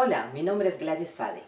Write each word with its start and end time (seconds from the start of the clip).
Hola, 0.00 0.30
mi 0.32 0.44
nombre 0.44 0.68
es 0.68 0.78
Gladys 0.78 1.10
Fade. 1.10 1.42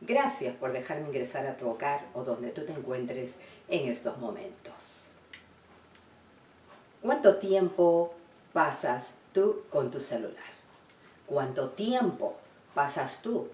Gracias 0.00 0.56
por 0.56 0.72
dejarme 0.72 1.08
ingresar 1.08 1.46
a 1.46 1.58
tu 1.58 1.68
hogar 1.68 2.06
o 2.14 2.24
donde 2.24 2.48
tú 2.48 2.64
te 2.64 2.72
encuentres 2.72 3.36
en 3.68 3.90
estos 3.90 4.16
momentos. 4.16 5.08
¿Cuánto 7.02 7.36
tiempo 7.36 8.14
pasas 8.54 9.10
tú 9.34 9.64
con 9.68 9.90
tu 9.90 10.00
celular? 10.00 10.50
¿Cuánto 11.26 11.68
tiempo 11.72 12.36
pasas 12.72 13.20
tú 13.20 13.48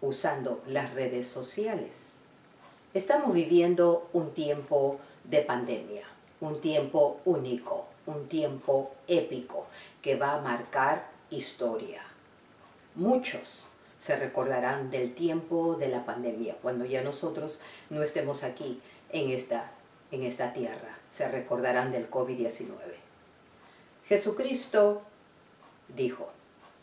usando 0.00 0.62
las 0.66 0.94
redes 0.94 1.26
sociales? 1.26 2.12
Estamos 2.94 3.34
viviendo 3.34 4.08
un 4.14 4.30
tiempo 4.32 5.00
de 5.24 5.42
pandemia, 5.42 6.06
un 6.40 6.62
tiempo 6.62 7.20
único, 7.26 7.88
un 8.06 8.26
tiempo 8.26 8.94
épico 9.06 9.66
que 10.00 10.16
va 10.16 10.36
a 10.36 10.40
marcar 10.40 11.10
historia. 11.28 12.00
Muchos 12.94 13.68
se 14.04 14.16
recordarán 14.16 14.90
del 14.90 15.14
tiempo 15.14 15.76
de 15.76 15.88
la 15.88 16.04
pandemia, 16.04 16.56
cuando 16.60 16.84
ya 16.84 17.02
nosotros 17.02 17.60
no 17.88 18.02
estemos 18.02 18.42
aquí 18.42 18.80
en 19.10 19.30
esta, 19.30 19.70
en 20.10 20.24
esta 20.24 20.52
tierra. 20.52 20.98
Se 21.16 21.28
recordarán 21.28 21.92
del 21.92 22.10
COVID-19. 22.10 22.72
Jesucristo 24.06 25.02
dijo, 25.94 26.30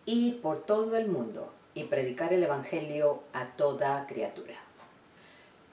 ir 0.05 0.41
por 0.41 0.63
todo 0.63 0.95
el 0.95 1.07
mundo 1.07 1.51
y 1.73 1.83
predicar 1.85 2.31
el 2.31 2.43
Evangelio 2.43 3.21
a 3.33 3.47
toda 3.47 4.07
criatura. 4.07 4.55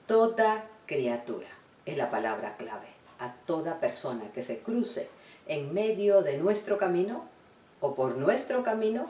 Toda 0.05 0.65
criatura 0.85 1.47
es 1.85 1.97
la 1.97 2.11
palabra 2.11 2.57
clave. 2.57 2.87
A 3.19 3.33
toda 3.45 3.79
persona 3.79 4.31
que 4.33 4.43
se 4.43 4.59
cruce 4.59 5.07
en 5.47 5.73
medio 5.73 6.21
de 6.21 6.37
nuestro 6.37 6.77
camino 6.77 7.25
o 7.79 7.95
por 7.95 8.17
nuestro 8.17 8.63
camino 8.63 9.09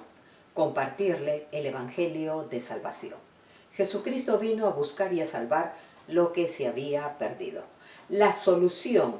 compartirle 0.57 1.45
el 1.51 1.67
Evangelio 1.67 2.47
de 2.49 2.61
salvación. 2.61 3.13
Jesucristo 3.73 4.39
vino 4.39 4.65
a 4.65 4.71
buscar 4.71 5.13
y 5.13 5.21
a 5.21 5.27
salvar 5.27 5.75
lo 6.07 6.33
que 6.33 6.47
se 6.47 6.65
había 6.65 7.19
perdido. 7.19 7.61
La 8.09 8.33
solución 8.33 9.17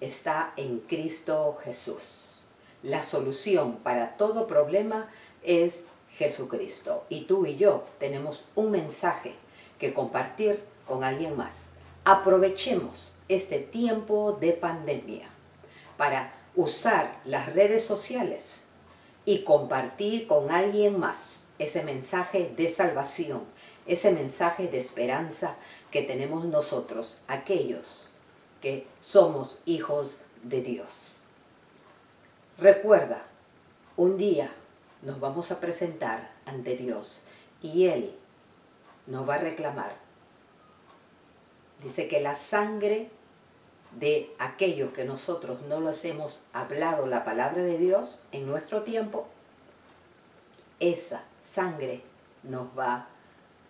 está 0.00 0.52
en 0.56 0.78
Cristo 0.78 1.58
Jesús. 1.64 2.46
La 2.84 3.02
solución 3.02 3.78
para 3.78 4.16
todo 4.16 4.46
problema 4.46 5.10
es 5.42 5.82
Jesucristo. 6.12 7.06
Y 7.08 7.22
tú 7.22 7.44
y 7.44 7.56
yo 7.56 7.84
tenemos 7.98 8.44
un 8.54 8.70
mensaje 8.70 9.34
que 9.80 9.92
compartir 9.92 10.62
con 10.86 11.02
alguien 11.02 11.36
más. 11.36 11.70
Aprovechemos 12.04 13.12
este 13.28 13.58
tiempo 13.58 14.38
de 14.40 14.52
pandemia 14.52 15.26
para 15.96 16.34
usar 16.54 17.20
las 17.24 17.52
redes 17.52 17.84
sociales 17.84 18.60
y 19.26 19.42
compartir 19.42 20.26
con 20.26 20.50
alguien 20.50 20.98
más 20.98 21.40
ese 21.58 21.82
mensaje 21.82 22.54
de 22.56 22.70
salvación, 22.70 23.42
ese 23.86 24.12
mensaje 24.12 24.68
de 24.68 24.78
esperanza 24.78 25.56
que 25.90 26.02
tenemos 26.02 26.44
nosotros, 26.44 27.18
aquellos 27.26 28.10
que 28.62 28.86
somos 29.00 29.60
hijos 29.66 30.20
de 30.42 30.62
Dios. 30.62 31.16
Recuerda, 32.56 33.26
un 33.96 34.16
día 34.16 34.50
nos 35.02 35.20
vamos 35.20 35.50
a 35.50 35.60
presentar 35.60 36.30
ante 36.46 36.76
Dios 36.76 37.20
y 37.62 37.86
Él 37.86 38.14
nos 39.06 39.28
va 39.28 39.34
a 39.34 39.38
reclamar. 39.38 39.96
Dice 41.82 42.08
que 42.08 42.20
la 42.20 42.34
sangre 42.34 43.10
de 43.98 44.34
aquellos 44.38 44.92
que 44.92 45.04
nosotros 45.04 45.62
no 45.68 45.80
les 45.80 46.04
hemos 46.04 46.40
hablado 46.52 47.06
la 47.06 47.24
palabra 47.24 47.62
de 47.62 47.78
Dios 47.78 48.18
en 48.32 48.46
nuestro 48.46 48.82
tiempo, 48.82 49.26
esa 50.80 51.24
sangre 51.42 52.02
nos 52.42 52.68
va 52.78 53.08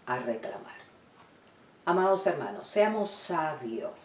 a 0.06 0.18
reclamar. 0.18 0.74
Amados 1.84 2.26
hermanos, 2.26 2.66
seamos 2.66 3.10
sabios, 3.10 4.00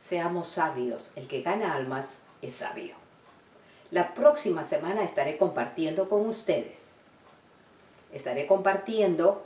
seamos 0.00 0.48
sabios. 0.48 1.12
El 1.16 1.28
que 1.28 1.42
gana 1.42 1.74
almas 1.74 2.16
es 2.40 2.56
sabio. 2.56 2.94
La 3.90 4.14
próxima 4.14 4.64
semana 4.64 5.04
estaré 5.04 5.36
compartiendo 5.36 6.08
con 6.08 6.26
ustedes. 6.26 7.00
Estaré 8.12 8.46
compartiendo 8.46 9.44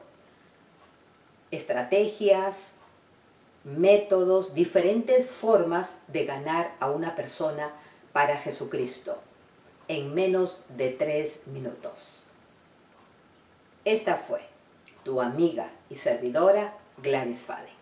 estrategias, 1.51 2.69
métodos, 3.65 4.55
diferentes 4.55 5.29
formas 5.29 5.97
de 6.09 6.25
ganar 6.25 6.75
a 6.81 6.91
una 6.91 7.15
persona 7.17 7.73
para 8.13 8.37
Jesucristo 8.37 9.19
en 9.89 10.15
menos 10.15 10.63
de 10.69 10.91
tres 10.91 11.47
minutos. 11.47 12.25
Esta 13.85 14.17
fue 14.17 14.41
tu 15.05 15.21
amiga 15.21 15.71
y 15.89 15.97
servidora 15.97 16.75
Gladys 17.03 17.41
Faden. 17.41 17.75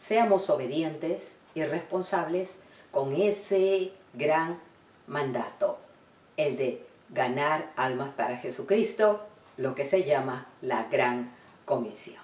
Seamos 0.00 0.50
obedientes 0.50 1.32
y 1.54 1.62
responsables 1.64 2.50
con 2.90 3.14
ese 3.14 3.92
gran 4.14 4.58
mandato, 5.06 5.78
el 6.36 6.56
de 6.56 6.86
ganar 7.10 7.72
almas 7.76 8.10
para 8.10 8.38
Jesucristo, 8.38 9.24
lo 9.56 9.74
que 9.74 9.86
se 9.86 10.04
llama 10.04 10.46
la 10.60 10.84
gran 10.84 11.32
comisión. 11.64 12.18